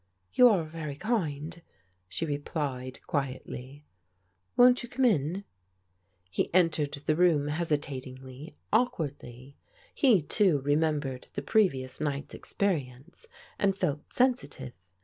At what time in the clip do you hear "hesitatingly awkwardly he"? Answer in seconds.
7.49-10.23